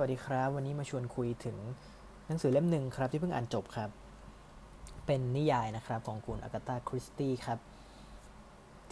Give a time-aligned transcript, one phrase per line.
[0.00, 1.56] วัสดีครับ วันนี้มาชวนคุยถึง
[2.26, 3.90] หนังสือเล่มหนึ่งครับที่เพิ่งอ่านจบครับ
[5.06, 7.58] เป็นนิยายนะครับของคุณอากาตาคริสตี้ครับ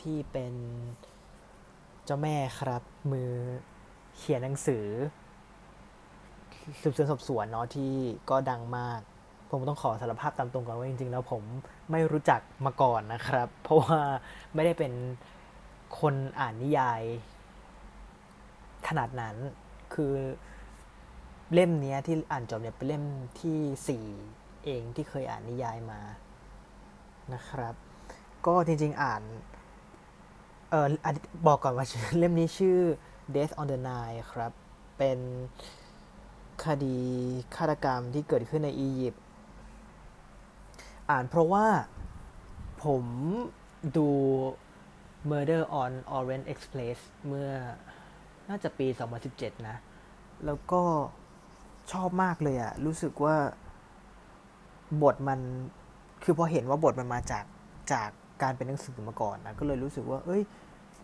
[0.00, 0.54] ที่เป็น
[2.04, 2.82] เจ้าแม่ครับ
[3.12, 3.30] มือ
[4.16, 4.86] เขียนหนังสือ
[6.82, 7.92] สืบสวนสอบสวนเนาะที่
[8.30, 9.00] ก็ดังมาก
[9.50, 11.42] ผมต้องขอสารภาพตามตรงก่อนว่าจริงๆ แล้วผม
[11.90, 14.00] ไม่รู้จักมาก่อนนะครับ เพราะว่า
[14.54, 14.92] ไม่ได้เป็น
[16.00, 17.02] คนอ่านนิยาย
[18.88, 19.36] ขนาดนั้น
[19.94, 20.14] คือ
[21.54, 23.04] เล่มนี้ที่อ่านจบเนี่ยเป็นเล่ม
[23.40, 23.58] ที่
[23.88, 24.06] สี่
[24.64, 26.00] เองที่เคยอ่านนิยายมา
[27.34, 27.74] นะครับ
[28.46, 29.22] ก็จริงๆอ่าน
[30.70, 30.86] เออ
[31.46, 31.86] บอกก่อนว่า
[32.18, 32.78] เล่มนี้ชื่อ
[33.34, 34.52] Death on the Nile ครับ
[34.98, 35.18] เป็น
[36.64, 36.98] คดี
[37.56, 39.24] ฆาตกรรมที่เกิดขึ้นในอียิปต์
[41.10, 41.66] อ่านเพราะว่า
[42.84, 43.04] ผม
[43.96, 44.08] ดู
[45.30, 47.50] Murder on Orient Express เมื่อ
[48.48, 48.86] น่าจะปี
[49.26, 49.76] 2017 นะ
[50.46, 50.82] แล้วก็
[51.92, 53.36] ชอบมากเลยอะรู้สึกว่า
[55.02, 55.40] บทมัน
[56.24, 57.44] คือพอเห็นว่าบทมันมาจาก
[57.92, 58.08] จาก
[58.42, 60.42] การเป็นหนังสือมาก่อนนะก็เลยรู้สึกว่า เอ้ย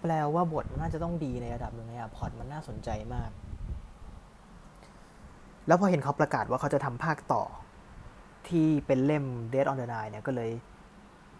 [0.00, 3.30] แปลว่าบทมันน่าจะต้องดีในระดับหนึ่งเลยอะพอดมันน่าสนใจมาก
[5.66, 7.44] แล้วพอเห็นเขาประกาศว่าเขาจะทำภาคต่อ
[8.48, 10.50] ที่เป็นเล่ม Dead on the Nile เนี่ยก็เลย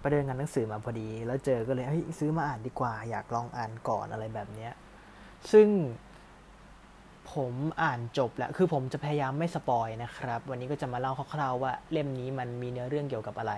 [0.00, 4.72] ไปเดินงานหนังสือมาพอดี แล้วเจอก็เลยเฮ้ยซื้อมาอ่านดีกว่า อยากลองอ่านก่อนอะไรแบบเนี้ย
[5.52, 5.66] ซึ่ง
[7.32, 13.54] ผมอ่านจบแล้ว คือผมจะพยายามไม่สปอยนะครับ วันนี้ก็จะมาเล่าคร่าวๆว่าเล่มนี้มันมีเนื้อเรื่องเกี่ยวกับอะไร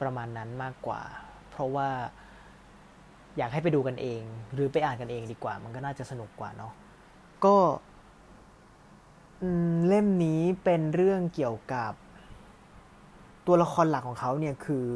[0.00, 1.02] ประมาณนั้นมากกว่า
[1.50, 1.88] เพราะว่า
[3.38, 4.22] อยากให้ไปดูกันเอง
[4.54, 6.72] หรือไปอ่านกันเองดีกว่า มันก็น่าจะสนุกกว่าเนาะ
[7.44, 7.56] ก็
[9.86, 11.92] เล่มนี้เป็นเรื่องเกี่ยวกับ
[13.46, 14.86] ตัวละครหลักของเขาเนี่ยคือ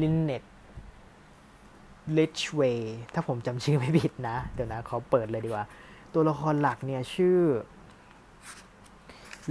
[0.00, 0.44] ลินเน็ต
[2.18, 5.66] ลิชเวย์ถ้าผมจำชื่อไม่ผิดนะ เดี๋ยวนะเขาเปิดเลยดีกว่า
[6.14, 7.38] ตัวละครหลักเนี่ยชื่อ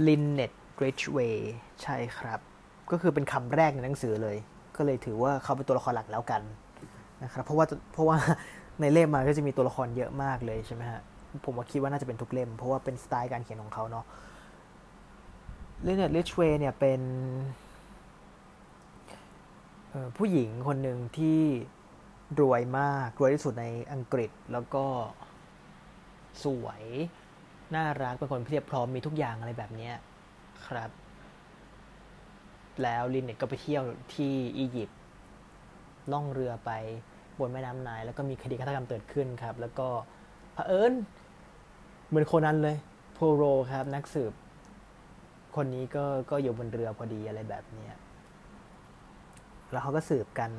[0.06, 2.40] ลินเน็ตริชเวย์ใช่ครับ
[2.90, 4.36] ก็คือเป็นคำแรกในหนังสือเลย
[4.76, 6.42] ก็เลยถือว่าเขาเป็นตัวละครหลักแล้วกัน
[7.22, 8.16] นะครับ เพราะว่าเพราะว่า
[8.80, 11.00] ในเล่มมาก็จะมีตัวละครเยอะมากเลยใช่ไหมฮะ
[11.44, 14.04] ผมว่าคิดว่าน่าจะเป็นทุกเล่ม เพราะว่าเป็นสไตล์การเขียนของเขาเนาะ
[15.86, 17.00] ลินเน็ตริชเวย์เนี่ยเป็น
[20.16, 21.40] ผู้หญิงคนหนึ่งที่
[22.40, 24.84] รวยมาก รวยที่สุดในอังกฤษแล้วก็
[26.44, 26.84] สวย
[27.74, 29.90] น่ารักเป็นคนเพียบพร้อมมีทุกอย่างอะไรแบบนี้
[30.66, 30.90] ครับ
[32.82, 33.82] แล้วลินเน็ตก็ไปเที่ยว
[34.14, 34.98] ที่อียิปต์
[36.12, 36.70] ล่องเรือไป
[37.38, 39.88] บนแม่น้ำไนแล้วก็มีคดีฆาตกรรมเกิดขึ้นครับ แล้วก็
[40.54, 40.92] เผอิญ
[42.08, 42.76] เหมือนคนนั้นเลย
[43.14, 44.32] โพโรครับ นักสืบ
[45.56, 47.90] คนนี้ก็ก็อยู่บนเรือพอดีอะไรแบบนี้
[49.70, 50.50] แล้วเขาก็สืบกัน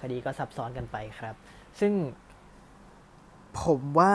[0.00, 1.34] คดีก็ซับซ้อนกันไปครับ
[1.80, 1.92] ซึ่ง
[3.62, 4.14] ผมว่า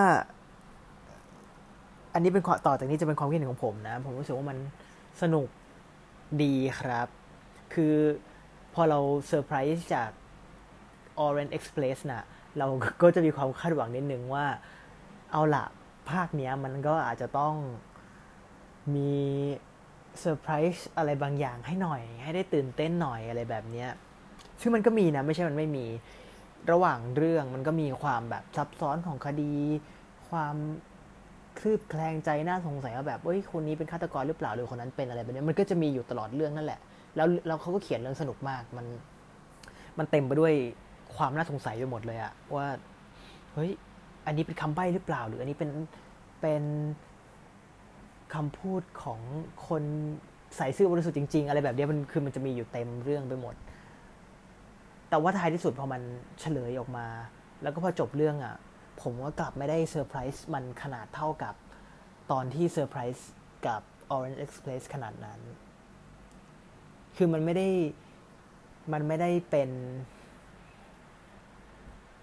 [2.19, 4.57] อันนี้เป็นต่อจากนี้จะเป็นความคิดเห็นของผมนะ ผมรู้สึกว่ามัน
[5.21, 5.47] สนุก
[6.43, 7.07] ดีครับ
[7.73, 7.95] คือ
[8.73, 10.09] พอเราเซอร์ไพรส์จาก
[11.25, 12.23] Orient Express นะ่ะ
[12.57, 12.67] เรา
[13.01, 14.45] ก็จะมีความคาดหวังนิดนึงว่า
[15.31, 15.65] เอาละ
[16.11, 17.55] ภาคเนี้ยมันก็อาจจะต้อง
[18.95, 19.13] มี
[20.19, 23.89] เซอร์ไพรส์อะไรบางอย่างให้หน่อย ให้ได้ตื่นเต้นหน่อยอะไรแบบเนี้ย
[24.61, 25.85] ซึ่งมันก็มีนะ ไม่ใช่มันไม่มี
[26.71, 29.53] ระหว่างเรื่องมันก็มีความแบบซับซ้อนของคดี
[30.29, 30.55] ความ
[31.59, 36.79] คลืบแคลงใจน่าสงสัยว่าแบบเฮ้ยคนนี้เป็นฆาตกรหรือเปล่าหรือคนนั้นเป็นอะไรแบบนี้มันก็จะมีอยู่ตลอดเรื่องนั่นแหละ
[37.15, 38.85] แล้วแล้วเขาก็เขียนเรื่องสนุกมากมัน
[39.97, 40.53] มันเต็มไปด้วย
[41.15, 42.67] ความน่าสงสัยไปหมดเลยอะว่า
[43.53, 43.71] เฮ้ย
[44.25, 45.69] อันนี้เป็นคำใบ้หรือเปล่า หรืออันนี้เป็น
[46.41, 46.63] เป็น
[48.33, 49.19] คำพูดของ
[49.67, 49.83] คน
[50.57, 53.55] ใส่ซื่อบริสุทธิ์จริง ๆ อะไรแบบนี้มันคือมันจะมีอยู่เต็มเรื่องไปหมด
[55.09, 56.01] แต่ว่าท้ายที่สุดพอมัน
[56.39, 57.05] เฉลยออกมา
[57.61, 58.55] แล้วก็พอจบเรื่องอะ่ะ
[59.01, 61.55] ผมก็กลับไม่ได้เซอร์ไพรส์มันขนาดเท่ากับ
[62.31, 63.29] ตอนที่เซอร์ไพรส์
[63.67, 63.81] กับ
[64.15, 65.39] Orient Express ขนาดนั้น
[67.17, 67.67] คือมันไม่ได้
[68.93, 69.69] มันไม่ได้เป็น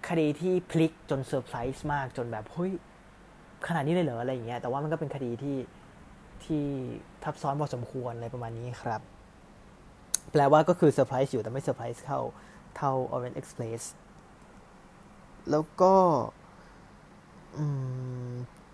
[0.07, 2.71] คดีที่พลิกจนเซอร์ไพรส์มากจนแบบ เฮ้ย
[3.67, 5.57] ขนาดนี้เลยเหรอ อะไรอย่างเงี้ย แต่ว่ามันก็เป็นคดีที่
[6.45, 6.65] ที่
[7.23, 9.01] ทับซ้อนพอสมควรอะไรประมาณนี้ครับ
[10.31, 12.19] แปลว่าก็คือเซอร์ไพรส์อยู่แต่ไม่เซอร์ไพรส์เข้า
[12.75, 13.81] เท่า Orient Express
[15.51, 15.93] แล้วก็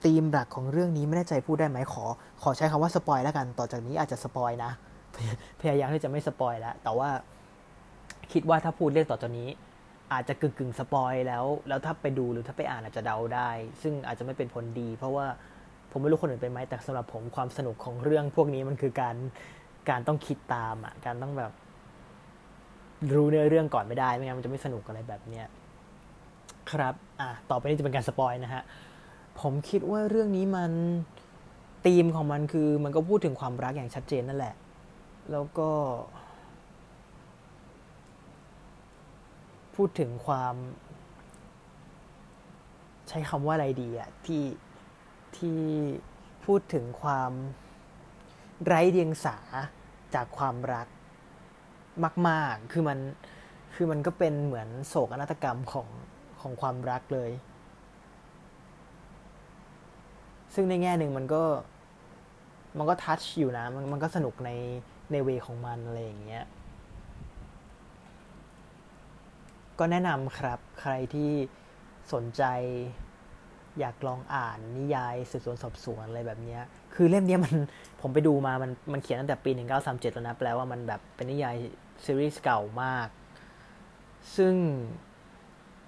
[0.04, 2.06] ธีมหลักของเรื่องนี้ไม่แน่ใจพูดได้ไหมขอ
[2.42, 4.72] ขอใช้คำว่า spoil แล้วกัน ต่อจากนี้อาจจะ spoil นะ
[5.62, 7.10] พยายามที่จะไม่ spoil แล้วแต่ว่า
[8.32, 9.50] คิดว่าถ้าพูดเรื่องต่อจากนี้
[10.14, 13.50] อาจจะกึ่งกึ่ง spoil แล้ว แล้วถ้าไปดูหรือถ้าไปอ่านอาจจะเดาได้
[13.82, 15.26] ซึ่งอาจจะไม่เป็นผลดี เพราะว่า
[15.92, 19.16] ผมไม่รู้คนอื่นเป็นไหมแต่สำหรับผมความสนุกของเรื่องพวกนี้มันคือการ
[19.90, 21.52] การต้องคิดตามอะการต้องแบบ
[23.16, 25.46] รู้เนื้อเรื่องก่อนไม่ได้ไม่งั้นมันจะไม่สนุกอะไรแบบเนี้ย
[26.72, 28.64] ครับอะต่อไปนี้จะเป็นการสปอยนะฮะ
[29.42, 30.72] ผมคิดว่าเรื่องนี้มัน
[31.86, 34.56] ธีมของมันคือมันก็พูดถึงความรักอย่างชัดเจนนั่นแหละ
[35.32, 35.70] แล้วก็
[39.76, 40.56] พูดถึงความ
[43.10, 44.46] ใช้คำว่าอะไรดีอะที่
[45.38, 45.60] ที่
[46.46, 47.32] พูดถึงความ
[48.66, 49.38] ไร้เดียงสา
[50.16, 50.88] จากความรัก
[52.28, 53.00] มาก ๆ คือมัน
[53.76, 55.88] คือมันก็เป็นเหมือนโศกนาฏกรรมของ
[56.44, 57.32] ของความรักเลย
[60.54, 61.44] ซึ่งในแง่หนึ่งมันก็
[62.78, 64.52] มันก็ทัชอยู่นะ มันมันก็สนุกใน
[65.12, 66.46] ในเวของมันอะไรอย่างเงี้ย
[69.80, 71.32] ก็แนะนำครับใครที่
[72.14, 72.44] สนใจ
[73.80, 76.60] อยากลองอ่านนิยายสืบสวนสอบสวนอะไรแบบนี้
[76.94, 77.56] คือเล่มนี้มัน
[78.02, 81.56] ผมไปดูมา มันมันเขียนตั้งแต่ปี 1937 แล้วนะ แปลว่ามันแบบเป็นนิยาย
[82.06, 83.08] ซีรีส์เก่ามาก
[84.36, 84.56] ซึ่ง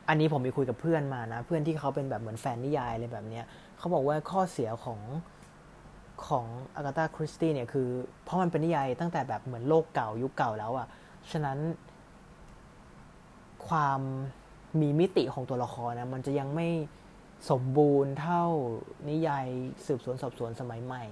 [0.07, 3.41] อันนี้ผมไปคุยกับเพื่อนมานะ เพื่อนที่เขาเป็นแบบเหมือนแฟนนิยายอะไรแบบนี้
[3.77, 4.99] เขาบอกว่าข้อเสียของ
[6.27, 7.87] ของอากาตาคริสตี้เนี่ยคือ
[8.23, 10.87] เพราะมันเป็นนิยายตั้งแต่แบบเหมือนโลกเก่ายุคเก่าแล้วอะ่ะ
[11.31, 11.57] ฉะนั้น
[13.67, 13.99] ความ
[14.81, 16.67] มีมิติของตัวละครนะมันจะยังไม่
[17.49, 18.43] สมบูรณ์เท่า
[19.09, 19.45] นิยาย
[19.85, 21.03] สืบสวนสอบสวนสมัยใหม่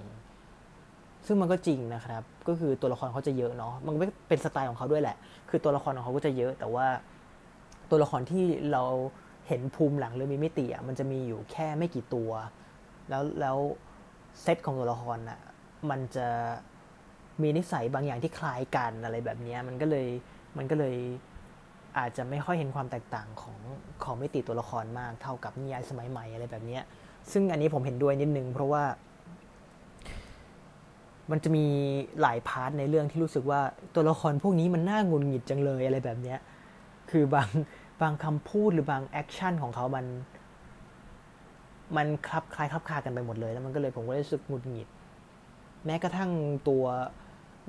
[1.26, 3.94] ซึ่งมันก็จริงนะครับ ก็คือตัวละครเขาจะเยอะเนาะมัน
[4.28, 5.16] เป็นสไตล์ของเขาด้วยแหละ
[5.48, 6.86] คือตัวละครของเขาก็จะเยอะ แต่ว่า
[7.90, 8.82] ตัวละครที่เรา
[9.48, 12.30] เห็นภูมิหลังหรือมีมิติอะมันจะมีอยู่แค่ไม่กี่ตัว
[13.08, 13.56] แล้วแล้ว
[14.42, 15.40] เซตของตัวละครอะ
[15.90, 16.28] มันจะ
[17.42, 20.06] มีนิสัยบางอย่างที่คล้ายกันอะไรแบบนี้มันก็เลย
[20.58, 20.96] มันก็เลย
[21.98, 23.58] อาจจะไม่ค่อยเห็นความแตกต่างของ
[24.04, 26.78] ของมิติตัวละครมากเท่ากับนิยายสมัยใหม่อะไรแบบนี้
[27.32, 28.82] ซึ่งอันนี้ผมเห็นด้วยนิดนึงเพราะว่า
[31.30, 31.66] มันจะมี
[32.20, 33.60] หลาย part ในเรื่องที่รู้สึกว่า
[33.94, 36.36] ตัวละครพวกนี้มันน่าหงุดหงิดจังเลยอะไรแบบนี้
[37.10, 37.48] คือบาง
[38.02, 40.06] บางคำพูดหรือบาง action ของเขามัน
[41.96, 44.88] มันคลับคล้ายคลับคากันไปหมดเลย แล้วมันก็เลยผมก็รู้สึกหงุดหงิด
[45.86, 46.30] แม้กระทั่ง
[46.68, 46.84] ตัว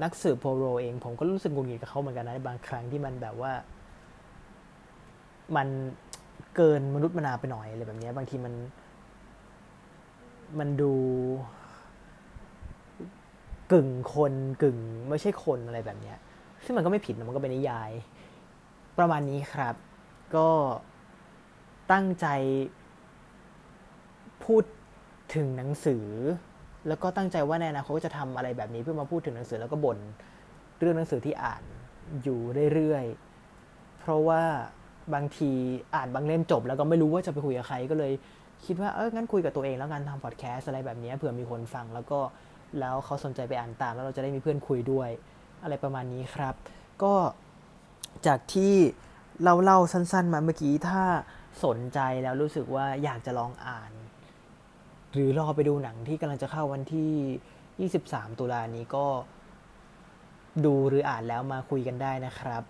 [0.04, 3.52] นักสืบโพโรเอง ผมก็รู้สึกหงุดหงิดกับเขาเหมือนกันนะบางครั้งที่มันแบบว่า
[5.56, 5.68] มัน
[6.56, 8.54] เกินมนุษย์มนาไปหน่อยอะไรแบบนี้บางทีมัน
[10.60, 10.94] มันดู
[13.72, 14.78] กึ่งคนกึ่ง
[15.10, 16.14] ไม่ใช่คนอะไรแบบนี้
[16.66, 17.92] ซึ่งมันก็ไม่ผิดนะมันก็เป็นนิยาย
[18.98, 19.76] ประมาณนี้ครับ
[20.36, 20.50] ก็
[21.92, 22.28] ตั้งใจ
[24.46, 24.64] พูด
[25.36, 26.08] ถึงหนังสือ
[26.88, 30.00] แล้วก็ตั้งใจว่าในอนาคตจะทำอะไรแบบนี้เพื่อมาพูดถึงหนังสือแล้วก็บ่น
[30.80, 31.64] เรื่องหนังสือที่อ่าน
[32.24, 32.40] อยู่
[32.74, 34.42] เรื่อยๆ เพราะว่า
[35.14, 35.52] บางที
[35.96, 38.14] อ่านบางเล่มจบ แล้วก็ไม่รู้ว่าจะไปคุยกับใครก็เลย
[38.66, 42.20] คิดว่าเอองั้นคุยกับตัวเองแล้วกันทำพอดแคสอะไรแบบนี้เผื่อมีคนฟังแล้วก็
[42.80, 45.10] แล้วเขาสนใจไปอ่านตาม แล้วเราจะได้มีเพื่อนคุยด้วย
[45.64, 46.56] อะไรประมาณนี้ครับ
[47.04, 47.14] ก็
[48.28, 48.74] จากที่
[49.44, 51.04] เราเล่าสั้น ๆ มาเมื่อกี้ถ้า
[51.64, 53.92] สนใจแล้วรู้สึกว่าอยากจะลองอ่าน
[55.14, 59.06] หรือรอไปดูหนังที่กำลังจะเข้าวันที่ 23 ตุลานี้ก็
[60.66, 62.64] ดูหรืออ่านแล้วมาคุยกันได้นะครับ